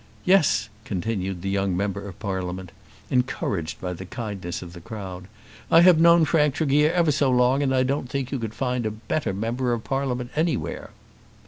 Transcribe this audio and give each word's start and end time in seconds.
"Yes," 0.25 0.67
continued 0.83 1.43
the 1.43 1.49
young 1.51 1.77
member 1.77 2.07
of 2.09 2.17
Parliament, 2.17 2.71
encouraged 3.11 3.79
by 3.79 3.93
the 3.93 4.03
kindness 4.07 4.63
of 4.63 4.73
the 4.73 4.81
crowd, 4.81 5.25
"I 5.69 5.81
have 5.81 5.99
known 5.99 6.25
Frank 6.25 6.55
Tregear 6.55 6.91
ever 6.91 7.11
so 7.11 7.29
long, 7.29 7.61
and 7.61 7.71
I 7.71 7.83
don't 7.83 8.09
think 8.09 8.31
you 8.31 8.39
could 8.39 8.55
find 8.55 8.87
a 8.87 8.89
better 8.89 9.31
member 9.31 9.73
of 9.73 9.83
Parliament 9.83 10.31
anywhere." 10.35 10.89